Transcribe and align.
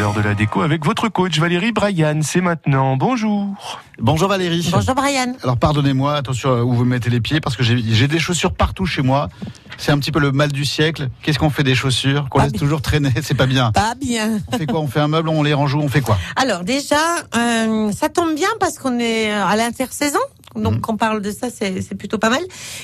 l'heure 0.00 0.14
de 0.14 0.20
la 0.22 0.34
déco 0.34 0.62
avec 0.62 0.86
votre 0.86 1.10
coach 1.10 1.38
Valérie 1.38 1.72
Bryan. 1.72 2.22
C'est 2.22 2.40
maintenant. 2.40 2.96
Bonjour. 2.96 3.48
Bonjour 3.98 4.28
Valérie. 4.30 4.66
Bonjour 4.72 4.94
Brian. 4.94 5.34
Alors 5.42 5.58
pardonnez-moi, 5.58 6.14
attention 6.14 6.60
où 6.62 6.72
vous 6.72 6.86
mettez 6.86 7.10
les 7.10 7.20
pieds 7.20 7.40
parce 7.40 7.54
que 7.54 7.62
j'ai 7.62 8.08
des 8.08 8.18
chaussures 8.18 8.54
partout 8.54 8.86
chez 8.86 9.02
moi. 9.02 9.28
C'est 9.76 9.92
un 9.92 9.98
petit 9.98 10.10
peu 10.10 10.18
le 10.20 10.32
mal 10.32 10.52
du 10.52 10.64
siècle. 10.64 11.08
Qu'est-ce 11.22 11.38
qu'on 11.38 11.50
fait 11.50 11.64
des 11.64 11.74
chaussures 11.74 12.28
Qu'on 12.30 12.38
Pas 12.38 12.44
laisse 12.44 12.52
bien. 12.52 12.60
toujours 12.60 12.80
traîner, 12.80 13.10
c'est 13.22 13.34
pas 13.34 13.46
bien. 13.46 13.72
Pas 13.72 13.94
bien. 13.94 14.38
On 14.50 14.56
fait 14.56 14.66
quoi? 14.66 14.80
On 14.80 14.86
fait 14.88 15.00
un 15.00 15.08
meuble, 15.08 15.28
on 15.28 15.42
les 15.42 15.52
range 15.52 15.74
où? 15.74 15.80
On 15.80 15.88
fait 15.88 16.00
quoi? 16.00 16.18
Alors 16.36 16.64
déjà, 16.64 16.96
euh, 17.36 17.92
ça 17.92 18.08
tombe 18.08 18.34
bien 18.34 18.48
parce 18.58 18.78
qu'on 18.78 18.98
est 18.98 19.30
à 19.30 19.54
l'intersaison. 19.56 20.18
Donc 20.56 20.74
Mhm. 20.74 20.80
quand 20.80 20.94
on 20.94 20.96
parle 20.96 21.22
de 21.22 21.30
ça, 21.30 21.48
c'est 21.50 21.94
plutôt 21.94 22.18
pas 22.18 22.30
mal. 22.30 22.42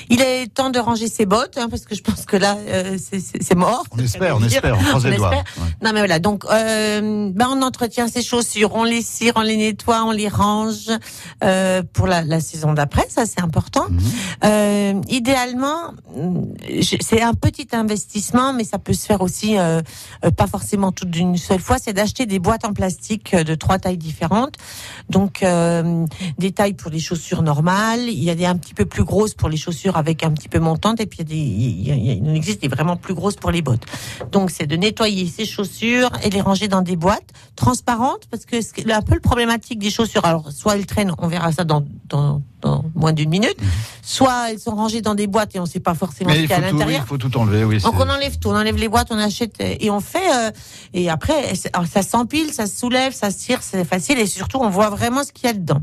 Il 0.09 0.21
est 0.21 0.47
temps 0.53 0.69
de 0.69 0.79
ranger 0.79 1.07
ses 1.07 1.25
bottes 1.25 1.57
hein, 1.57 1.67
parce 1.69 1.83
que 1.85 1.95
je 1.95 2.01
pense 2.01 2.25
que 2.25 2.37
là, 2.37 2.57
euh, 2.67 2.97
c'est- 2.97 3.55
mort. 3.55 3.83
On 3.91 3.99
espère, 3.99 4.37
on 4.37 4.43
espère, 4.43 4.77
on 4.79 4.83
croise 4.83 5.05
les 5.05 5.17
doigts. 5.17 5.31
Non 5.81 5.91
mais 5.93 5.99
voilà, 5.99 6.19
donc 6.19 6.45
euh, 6.45 7.29
ben 7.33 7.47
on 7.49 7.61
entretient 7.61 8.07
ses 8.07 8.21
chaussures, 8.21 8.73
on 8.75 8.83
les 8.83 9.01
cire, 9.01 9.33
on 9.35 9.41
les 9.41 9.57
nettoie, 9.57 10.03
on 10.03 10.11
les 10.11 10.27
range 10.29 10.89
euh, 11.43 11.81
pour 11.93 12.05
la, 12.07 12.21
la 12.21 12.39
saison 12.39 12.73
d'après, 12.73 13.05
ça 13.09 13.25
c'est 13.25 13.41
important. 13.41 13.87
Euh, 14.43 14.93
idéalement, 15.09 15.93
mm, 16.15 16.41
c'est 17.01 17.21
un 17.21 17.33
petit 17.33 17.67
investissement, 17.73 18.53
mais 18.53 18.63
ça 18.63 18.77
peut 18.79 18.93
se 18.93 19.05
faire 19.05 19.21
aussi 19.21 19.57
euh, 19.57 19.81
euh, 20.23 20.31
pas 20.31 20.47
forcément 20.47 20.91
tout 20.91 21.05
d'une 21.05 21.35
seule 21.37 21.59
fois. 21.59 21.77
C'est 21.83 21.93
d'acheter 21.93 22.25
des 22.25 22.39
boîtes 22.39 22.65
en 22.65 22.73
plastique 22.73 23.35
de 23.35 23.55
trois 23.55 23.79
tailles 23.79 23.97
différentes. 23.97 24.55
Donc 25.09 25.41
euh, 25.43 26.05
des 26.37 26.51
tailles 26.51 26.73
pour 26.75 26.91
les 26.91 26.99
chaussures 26.99 27.41
normales, 27.41 27.56
il 27.61 28.23
y 28.23 28.29
a 28.29 28.35
des 28.35 28.45
un 28.45 28.55
petit 28.57 28.73
peu 28.73 28.85
plus 28.85 29.03
grosses 29.03 29.33
pour 29.33 29.49
les 29.49 29.57
chaussures 29.57 29.97
avec 29.97 30.23
un 30.23 30.31
petit 30.31 30.49
peu 30.49 30.59
montante, 30.59 30.99
et 30.99 31.05
puis 31.05 31.19
il 31.19 31.23
y 31.23 31.25
a 31.25 31.29
des, 31.35 31.35
il, 31.35 31.87
y 31.87 31.91
a- 32.09 32.13
il 32.15 32.29
en 32.29 32.33
existe 32.33 32.61
des 32.61 32.67
vraiment 32.67 32.95
plus 32.97 33.13
grosses 33.13 33.35
pour 33.35 33.51
les 33.51 33.61
bottes. 33.61 33.83
Donc 34.31 34.51
c'est 34.51 34.67
de 34.67 34.75
nettoyer 34.75 35.27
ses 35.27 35.45
chaussures 35.45 36.09
et 36.23 36.29
les 36.29 36.41
ranger 36.41 36.67
dans 36.67 36.81
des 36.81 36.95
boîtes 36.95 37.29
transparentes, 37.55 38.27
parce 38.29 38.45
que 38.45 38.61
c'est 38.61 38.91
un 38.91 39.01
peu 39.01 39.15
le 39.15 39.19
problématique 39.21 39.79
des 39.79 39.89
chaussures. 39.89 40.25
Alors 40.25 40.51
soit 40.51 40.75
elles 40.75 40.85
traînent, 40.85 41.13
on 41.17 41.27
verra 41.27 41.51
ça 41.51 41.63
dans, 41.63 41.83
dans, 42.09 42.41
dans 42.61 42.83
moins 42.95 43.13
d'une 43.13 43.29
minute, 43.29 43.57
soit 44.01 44.51
elles 44.51 44.59
sont 44.59 44.75
rangées 44.75 45.01
dans 45.01 45.15
des 45.15 45.27
boîtes 45.27 45.55
et 45.55 45.59
on 45.59 45.63
ne 45.63 45.67
sait 45.67 45.79
pas 45.79 45.93
forcément 45.95 46.29
Mais 46.29 46.37
ce 46.37 46.41
il 46.41 46.47
qu'il 46.47 46.57
y 46.57 46.61
a 46.61 46.67
à 46.67 46.71
l'intérieur. 46.71 47.01
il 47.05 47.07
faut 47.07 47.17
tout 47.17 47.35
enlever, 47.37 47.63
oui. 47.63 47.79
Donc 47.79 47.95
on 47.95 48.09
enlève 48.09 48.37
tout, 48.39 48.49
on 48.49 48.55
enlève 48.55 48.77
les 48.77 48.87
boîtes, 48.89 49.07
on 49.11 49.17
achète 49.17 49.55
et 49.59 49.89
on 49.89 49.99
fait 49.99 50.19
euh, 50.35 50.51
et 50.93 51.09
après 51.09 51.53
ça 51.55 52.03
s'empile, 52.03 52.53
ça 52.53 52.67
se 52.67 52.77
soulève, 52.77 53.13
ça 53.13 53.31
se 53.31 53.37
tire, 53.37 53.59
c'est 53.63 53.83
facile 53.83 54.19
et 54.19 54.27
surtout 54.27 54.59
on 54.61 54.69
voit 54.69 54.89
vraiment 54.89 55.23
ce 55.23 55.31
qu'il 55.31 55.47
y 55.47 55.49
a 55.49 55.53
dedans. 55.53 55.81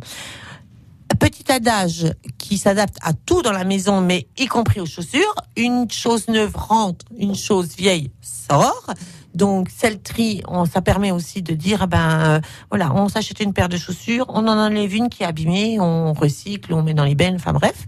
Petit 1.24 1.50
adage 1.50 2.12
qui 2.36 2.58
s'adapte 2.58 2.98
à 3.00 3.14
tout 3.14 3.40
dans 3.40 3.50
la 3.50 3.64
maison, 3.64 4.02
mais 4.02 4.28
y 4.36 4.44
compris 4.44 4.80
aux 4.80 4.84
chaussures. 4.84 5.34
Une 5.56 5.90
chose 5.90 6.28
neuve 6.28 6.54
rentre, 6.54 7.06
une 7.16 7.34
chose 7.34 7.68
vieille 7.78 8.10
sort. 8.20 8.92
Donc, 9.34 9.70
celle 9.74 10.02
tri, 10.02 10.42
on, 10.46 10.66
ça 10.66 10.82
permet 10.82 11.12
aussi 11.12 11.40
de 11.40 11.54
dire, 11.54 11.78
ah 11.80 11.86
ben, 11.86 12.20
euh, 12.20 12.40
voilà, 12.70 12.94
on 12.94 13.08
s'achète 13.08 13.40
une 13.40 13.54
paire 13.54 13.70
de 13.70 13.78
chaussures, 13.78 14.26
on 14.28 14.46
en 14.46 14.58
enlève 14.58 14.94
une 14.94 15.08
qui 15.08 15.22
est 15.22 15.26
abîmée, 15.26 15.80
on 15.80 16.12
recycle, 16.12 16.74
on 16.74 16.82
met 16.82 16.92
dans 16.92 17.04
les 17.04 17.14
bennes, 17.14 17.36
enfin 17.36 17.54
bref. 17.54 17.86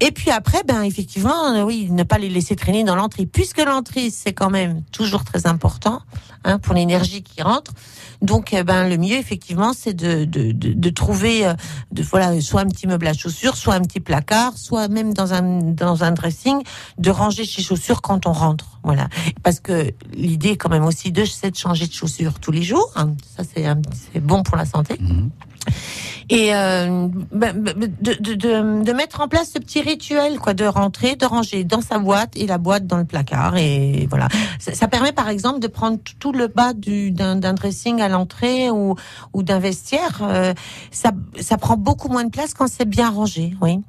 Et 0.00 0.10
puis 0.12 0.30
après, 0.30 0.62
ben 0.66 0.82
effectivement, 0.82 1.52
euh, 1.54 1.62
oui, 1.62 1.88
ne 1.90 2.02
pas 2.02 2.18
les 2.18 2.28
laisser 2.28 2.56
traîner 2.56 2.84
dans 2.84 2.96
l'entrée, 2.96 3.26
puisque 3.26 3.58
l'entrée 3.64 4.10
c'est 4.10 4.32
quand 4.32 4.50
même 4.50 4.82
toujours 4.92 5.24
très 5.24 5.46
important 5.46 6.00
hein, 6.44 6.58
pour 6.58 6.74
l'énergie 6.74 7.22
qui 7.22 7.42
rentre. 7.42 7.72
Donc, 8.20 8.52
eh 8.52 8.64
ben 8.64 8.88
le 8.88 8.96
mieux 8.96 9.16
effectivement, 9.16 9.72
c'est 9.72 9.94
de, 9.94 10.24
de, 10.24 10.50
de, 10.52 10.90
trouver, 10.90 11.46
euh, 11.46 11.54
de 11.92 12.02
voilà, 12.02 12.40
soit 12.40 12.62
un 12.62 12.66
petit 12.66 12.86
meuble 12.88 13.06
à 13.06 13.12
chaussures, 13.12 13.56
soit 13.56 13.74
un 13.74 13.80
petit 13.82 14.00
placard, 14.00 14.56
soit 14.56 14.88
même 14.88 15.14
dans 15.14 15.32
un 15.34 15.42
dans 15.62 16.02
un 16.02 16.10
dressing, 16.12 16.62
de 16.98 17.10
ranger 17.10 17.44
ses 17.46 17.62
chaussures 17.62 18.02
quand 18.02 18.26
on 18.26 18.32
rentre. 18.32 18.80
Voilà, 18.82 19.08
parce 19.42 19.60
que 19.60 19.92
l'idée 20.12 20.56
quand 20.56 20.70
même 20.70 20.84
aussi 20.84 21.12
de 21.12 21.24
c'est 21.24 21.50
de 21.52 21.56
changer 21.56 21.86
de 21.86 21.92
chaussures 21.92 22.38
tous 22.40 22.50
les 22.52 22.62
jours. 22.62 22.90
hein. 22.96 23.14
Ça 23.36 23.44
c'est 23.44 24.20
bon 24.20 24.42
pour 24.42 24.56
la 24.56 24.64
santé 24.66 24.96
Mhm. 25.00 25.30
Et 26.30 26.54
euh, 26.54 27.08
ben, 27.32 27.52
ben, 27.56 27.74
de, 27.78 28.14
de, 28.20 28.34
de, 28.34 28.82
de 28.84 28.92
mettre 28.92 29.20
en 29.20 29.28
place 29.28 29.52
ce 29.54 29.58
petit 29.58 29.80
rituel 29.80 30.38
quoi 30.38 30.54
de 30.54 30.64
rentrer 30.64 31.16
de 31.16 31.24
ranger 31.24 31.64
dans 31.64 31.80
sa 31.80 31.98
boîte 31.98 32.32
et 32.36 32.46
la 32.46 32.58
boîte 32.58 32.86
dans 32.86 32.98
le 32.98 33.04
placard 33.06 33.56
et 33.56 34.06
voilà 34.10 34.28
ça, 34.58 34.74
ça 34.74 34.88
permet 34.88 35.12
par 35.12 35.28
exemple 35.28 35.58
de 35.60 35.68
prendre 35.68 35.98
tout- 36.18 36.32
le 36.32 36.48
bas 36.48 36.74
du 36.74 37.10
d'un 37.10 37.36
d'un 37.36 37.54
dressing 37.54 38.00
à 38.02 38.08
l'entrée 38.08 38.70
ou 38.70 38.94
ou 39.32 39.42
d'un 39.42 39.58
vestiaire 39.58 40.18
euh, 40.22 40.52
ça 40.90 41.12
ça 41.40 41.56
prend 41.56 41.76
beaucoup 41.76 42.08
moins 42.08 42.24
de 42.24 42.30
place 42.30 42.52
quand 42.54 42.68
c'est 42.68 42.88
bien 42.88 43.08
rangé 43.10 43.54
oui 43.62 43.80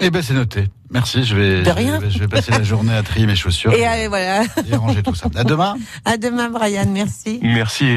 Eh 0.00 0.10
ben 0.10 0.22
c'est 0.22 0.34
noté. 0.34 0.68
Merci, 0.90 1.22
je 1.22 1.34
vais, 1.36 1.60
De 1.60 1.64
je 1.66 1.70
rien. 1.70 1.98
vais, 1.98 2.08
je 2.10 2.18
vais 2.18 2.28
passer 2.28 2.50
la 2.50 2.62
journée 2.62 2.94
à 2.94 3.02
trier 3.02 3.26
mes 3.26 3.36
chaussures 3.36 3.72
et 3.80 3.86
euh, 3.86 4.08
voilà 4.08 4.44
et 4.70 4.76
ranger 4.76 5.02
tout 5.02 5.14
ça. 5.14 5.26
À 5.34 5.44
demain. 5.44 5.74
à 6.06 6.16
demain 6.16 6.48
Brian 6.50 6.86
merci 6.90 7.40
Merci. 7.42 7.88